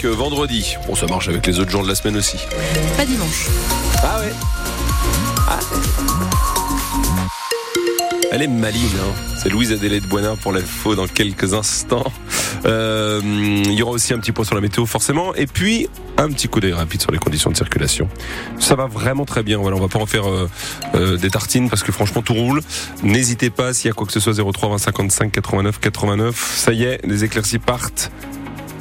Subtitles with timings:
[0.00, 2.36] Que vendredi, bon ça marche avec les autres jours de la semaine aussi.
[2.96, 3.48] Pas dimanche.
[4.00, 4.32] Ah ouais.
[5.48, 5.58] Ah.
[8.30, 9.12] Elle est maligne, hein.
[9.42, 12.12] c'est Louise Adélaïde Boinard pour l'info dans quelques instants.
[12.64, 16.28] Euh, il y aura aussi un petit point sur la météo forcément, et puis un
[16.28, 18.08] petit coup d'œil rapide sur les conditions de circulation.
[18.60, 19.58] Ça va vraiment très bien.
[19.58, 20.48] Voilà, on va pas en faire euh,
[20.94, 22.60] euh, des tartines parce que franchement tout roule.
[23.02, 26.54] N'hésitez pas s'il y a quoi que ce soit 03 20 55 89 89.
[26.56, 28.12] Ça y est, les éclaircies partent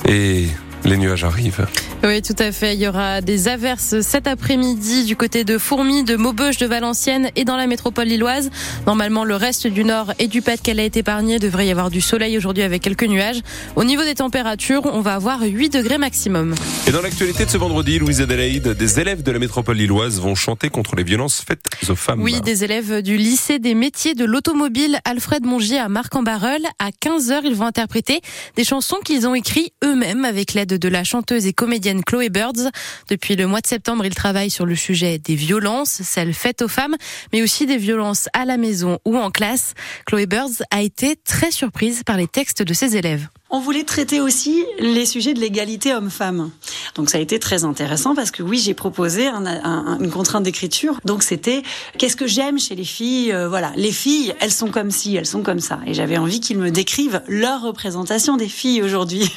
[0.08, 0.48] et
[0.86, 1.68] les nuages arrivent.
[2.08, 2.74] Oui, tout à fait.
[2.74, 7.32] Il y aura des averses cet après-midi du côté de Fourmi, de Maubeuge, de Valenciennes
[7.36, 8.50] et dans la métropole lilloise.
[8.86, 11.38] Normalement, le reste du nord et du Pas-de-Calais est épargné.
[11.38, 13.42] Devrait y avoir du soleil aujourd'hui avec quelques nuages.
[13.76, 16.56] Au niveau des températures, on va avoir 8 degrés maximum.
[16.88, 20.34] Et dans l'actualité de ce vendredi, Louise Adélaïde, des élèves de la métropole lilloise vont
[20.34, 22.22] chanter contre les violences faites aux femmes.
[22.22, 26.62] Oui, des élèves du lycée des métiers de l'automobile Alfred Mongier à Marc-en-Barœul.
[26.80, 28.22] À 15h, ils vont interpréter
[28.56, 32.72] des chansons qu'ils ont écrites eux-mêmes avec l'aide de la chanteuse et comédienne Chloé Birds.
[33.10, 36.68] Depuis le mois de septembre, il travaille sur le sujet des violences, celles faites aux
[36.68, 36.96] femmes,
[37.34, 39.74] mais aussi des violences à la maison ou en classe.
[40.06, 43.28] Chloé Birds a été très surprise par les textes de ses élèves.
[43.50, 46.52] On voulait traiter aussi les sujets de l'égalité homme-femme.
[46.98, 50.44] Donc ça a été très intéressant parce que oui, j'ai proposé un, un, une contrainte
[50.44, 51.00] d'écriture.
[51.06, 51.64] Donc c'était
[51.98, 55.26] qu'est-ce que j'aime chez les filles euh, Voilà, les filles, elles sont comme ci, elles
[55.26, 55.80] sont comme ça.
[55.86, 59.32] Et j'avais envie qu'ils me décrivent leur représentation des filles aujourd'hui.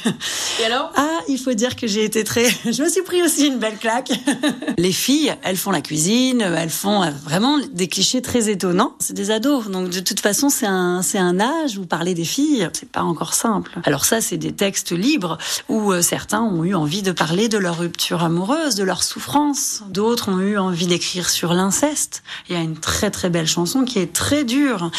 [0.61, 0.91] Et alors?
[1.03, 2.45] Ah, il faut dire que j'ai été très.
[2.65, 4.11] Je me suis pris aussi une belle claque.
[4.77, 8.93] les filles, elles font la cuisine, elles font euh, vraiment des clichés très étonnants.
[8.99, 12.25] C'est des ados, donc de toute façon c'est un c'est un âge où parler des
[12.25, 13.71] filles, c'est pas encore simple.
[13.83, 15.37] Alors alors ça, c'est des textes libres
[15.69, 19.83] où euh, certains ont eu envie de parler de leur rupture amoureuse, de leur souffrance.
[19.89, 22.23] D'autres ont eu envie d'écrire sur l'inceste.
[22.49, 24.89] Il y a une très très belle chanson qui est très dure,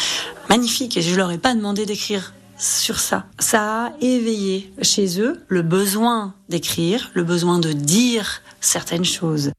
[0.49, 3.25] magnifique, et je leur ai pas demandé d'écrire sur ça.
[3.39, 9.51] Ça a éveillé chez eux le besoin d'écrire, le besoin de dire certaines choses.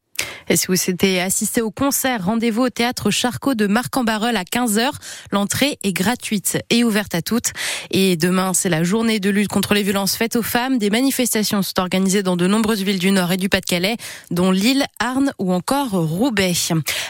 [0.49, 4.91] Et si vous souhaitez assister au concert, rendez-vous au théâtre Charcot de Marc-en-Barœul à 15h.
[5.33, 7.53] L'entrée est gratuite et ouverte à toutes.
[7.91, 10.79] Et demain, c'est la journée de lutte contre les violences faites aux femmes.
[10.79, 13.97] Des manifestations sont organisées dans de nombreuses villes du Nord et du Pas-de-Calais,
[14.31, 16.55] dont Lille, Arnes ou encore Roubaix.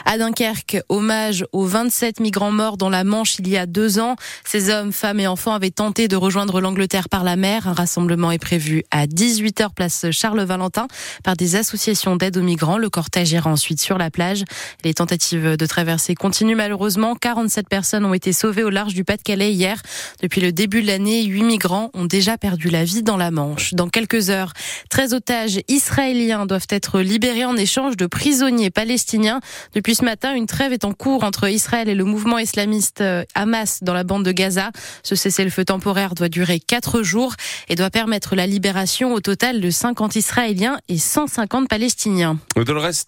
[0.04, 4.16] À Dunkerque, hommage aux 27 migrants morts dans la Manche il y a deux ans.
[4.44, 7.68] Ces hommes, femmes et enfants avaient tenté de rejoindre l'Angleterre par la mer.
[7.68, 10.86] Un rassemblement est prévu à 18h place Charles-Valentin
[11.22, 12.78] par des associations d'aide aux migrants.
[12.78, 14.44] Le cortège ensuite sur la plage.
[14.84, 17.14] Les tentatives de traversée continuent malheureusement.
[17.14, 19.80] 47 personnes ont été sauvées au large du Pas-de-Calais hier.
[20.22, 23.74] Depuis le début de l'année, 8 migrants ont déjà perdu la vie dans la Manche.
[23.74, 24.52] Dans quelques heures,
[24.90, 29.40] 13 otages israéliens doivent être libérés en échange de prisonniers palestiniens.
[29.74, 33.24] Depuis ce matin, une trêve est en cours entre Israël et le mouvement islamiste euh,
[33.34, 34.70] Hamas dans la bande de Gaza.
[35.02, 37.34] Ce cessez-le-feu temporaire doit durer 4 jours
[37.68, 42.38] et doit permettre la libération au total de 50 Israéliens et 150 Palestiniens.
[42.54, 42.64] Dans le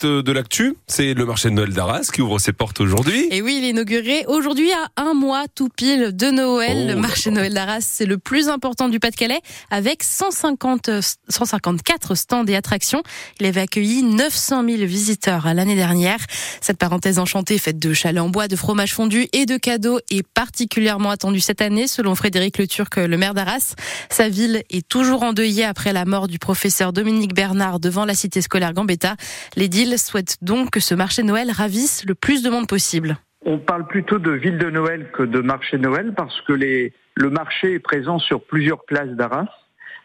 [0.06, 3.27] de l'actu, c'est le marché de Noël d'Arras qui ouvre ses portes aujourd'hui.
[3.31, 6.87] Et oui, il est inauguré aujourd'hui à un mois tout pile de Noël.
[6.89, 9.41] Oh, le marché Noël d'Arras, c'est le plus important du Pas-de-Calais
[9.71, 10.91] avec 150,
[11.28, 13.03] 154 stands et attractions.
[13.41, 16.19] Il avait accueilli 900 000 visiteurs l'année dernière.
[16.61, 20.27] Cette parenthèse enchantée faite de chalets en bois, de fromage fondu et de cadeaux est
[20.27, 23.75] particulièrement attendue cette année selon Frédéric Le Turc, le maire d'Arras.
[24.11, 28.41] Sa ville est toujours endeuillée après la mort du professeur Dominique Bernard devant la cité
[28.41, 29.17] scolaire Gambetta.
[29.56, 33.17] Les deals souhaite donc que ce marché Noël ravisse le plus de monde possible.
[33.45, 37.75] On parle plutôt de ville de Noël que de marché Noël parce que le marché
[37.75, 39.47] est présent sur plusieurs places d'Arras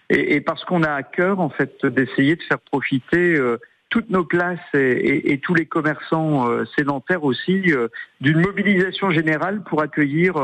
[0.09, 3.57] et, parce qu'on a à cœur en fait d'essayer de faire profiter euh,
[3.89, 7.87] toutes nos places et, tous les commerçants euh, sédentaires aussi euh,
[8.19, 10.35] d'une mobilisation générale pour accueillir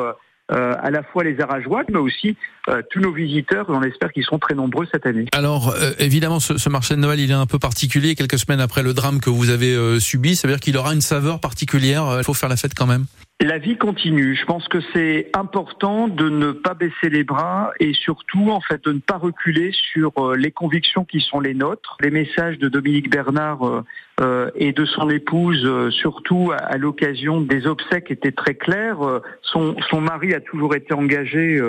[0.51, 2.37] euh, euh, à la fois les Arajois, mais aussi
[2.69, 3.65] euh, tous nos visiteurs.
[3.69, 5.25] On espère qu'ils seront très nombreux cette année.
[5.33, 8.15] Alors, euh, évidemment, ce, ce, marché de Noël, il est un peu particulier.
[8.15, 10.93] Quelques semaines après le drame que vous avez euh, subi, ça veut dire qu'il aura
[10.93, 12.15] une saveur particulière.
[12.17, 13.05] Il faut faire la fête quand même.
[13.39, 14.35] La vie continue.
[14.35, 18.83] Je pense que c'est important de ne pas baisser les bras et surtout, en fait,
[18.83, 21.97] de ne pas reculer sur euh, les convictions qui sont les nôtres.
[22.01, 23.83] Les messages de Dominique Bernard euh,
[24.21, 28.97] euh, et de son épouse, surtout à, l'occasion des obsèques, étaient très clairs.
[29.43, 31.61] Son, mari a toujours été engagé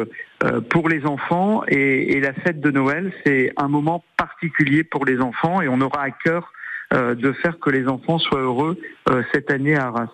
[0.71, 5.21] pour les enfants et, et, la fête de Noël, c'est un moment particulier pour les
[5.21, 6.50] enfants et on aura à cœur
[6.93, 8.79] de faire que les enfants soient heureux
[9.32, 10.09] cette année à Arras.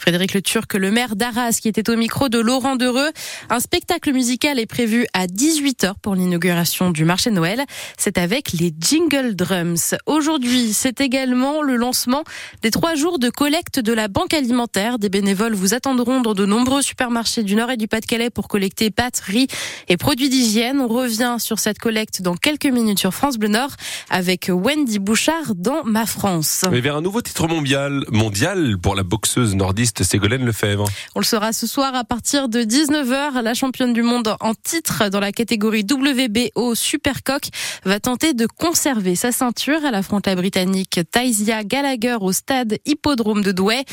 [0.00, 3.10] Frédéric Le Turc, le maire d'Arras, qui était au micro de Laurent Dereux.
[3.50, 7.62] Un spectacle musical est prévu à 18h pour l'inauguration du marché de Noël.
[7.98, 9.94] C'est avec les Jingle Drums.
[10.06, 12.24] Aujourd'hui, c'est également le lancement
[12.62, 14.98] des trois jours de collecte de la banque alimentaire.
[14.98, 18.90] Des bénévoles vous attendront dans de nombreux supermarchés du Nord et du Pas-de-Calais pour collecter
[18.90, 19.48] pâtes, riz
[19.88, 20.80] et produits d'hygiène.
[20.80, 23.72] On revient sur cette collecte dans quelques minutes sur France Bleu Nord
[24.08, 26.64] avec Wendy Bouchard dans Ma France.
[26.72, 30.84] Et vers un nouveau titre mondial, mondial pour la boxeuse nordiste Ségolène Lefebvre.
[31.14, 33.42] On le saura ce soir à partir de 19h.
[33.42, 37.48] La championne du monde en titre dans la catégorie WBO Supercoq
[37.84, 39.84] va tenter de conserver sa ceinture.
[39.84, 43.84] Elle affronte la britannique Taisia Gallagher au stade hippodrome de Douai.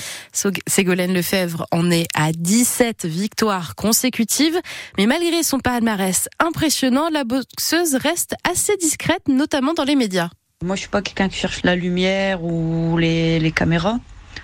[0.68, 4.60] Ségolène Lefebvre en est à 17 victoires consécutives.
[4.98, 10.30] Mais malgré son palmarès impressionnant, la boxeuse reste assez discrète, notamment dans les médias.
[10.64, 14.00] Moi, je suis pas quelqu'un qui cherche la lumière ou les, les caméras.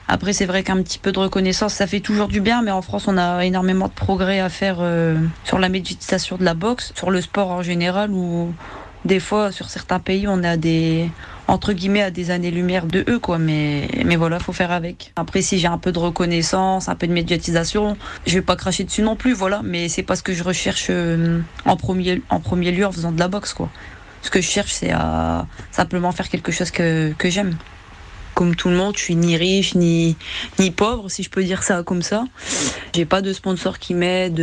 [0.07, 2.81] Après, c'est vrai qu'un petit peu de reconnaissance, ça fait toujours du bien, mais en
[2.81, 6.91] France, on a énormément de progrès à faire euh, sur la méditation de la boxe,
[6.95, 8.53] sur le sport en général, où
[9.05, 11.09] des fois, sur certains pays, on a des
[11.47, 13.37] entre guillemets à des années-lumière de eux, quoi.
[13.37, 15.11] Mais, mais voilà, faut faire avec.
[15.15, 18.83] Après, si j'ai un peu de reconnaissance, un peu de médiatisation, je vais pas cracher
[18.83, 19.61] dessus non plus, voilà.
[19.63, 23.11] Mais c'est pas ce que je recherche euh, en premier, en premier lieu en faisant
[23.11, 23.69] de la boxe, quoi.
[24.21, 27.57] Ce que je cherche, c'est à simplement faire quelque chose que, que j'aime
[28.33, 30.15] comme tout le monde, je suis ni riche ni
[30.59, 32.25] ni pauvre, si je peux dire ça comme ça.
[32.95, 34.39] J'ai pas de sponsor qui m'aide.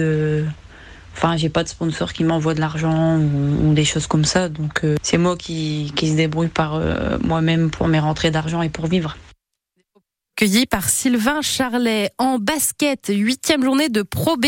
[1.16, 4.48] Enfin, j'ai pas de sponsor qui m'envoie de l'argent ou, des choses comme ça.
[4.48, 8.62] Donc, euh, c'est moi qui, qui se débrouille par euh, moi-même pour mes rentrées d'argent
[8.62, 9.16] et pour vivre
[10.40, 12.12] accueilli par Sylvain Charlet.
[12.16, 14.46] En basket, huitième journée de Pro B.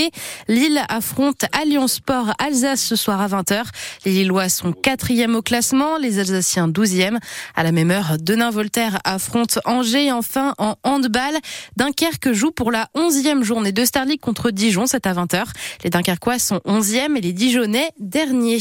[0.49, 3.62] Lille affronte Alliance Sport Alsace ce soir à 20h.
[4.06, 7.19] Les Lillois sont quatrième au classement, les Alsaciens douzième.
[7.56, 10.11] À la même heure, Denain-Voltaire affronte Angers.
[10.12, 11.35] Enfin, en handball,
[11.77, 14.87] Dunkerque joue pour la onzième journée de Star contre Dijon.
[14.87, 15.44] C'est à 20h.
[15.85, 18.61] Les Dunkerquois sont onzième et les Dijonnais derniers.